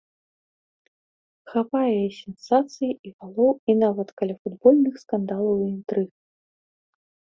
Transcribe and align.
Хапае 1.51 1.91
і 1.97 2.09
сенсацый, 2.21 2.91
і 3.09 3.13
галоў, 3.19 3.53
і 3.69 3.79
нават 3.85 4.09
каляфутбольных 4.23 4.93
скандалаў 5.07 5.57
і 5.65 5.73
інтрыг. 5.75 6.09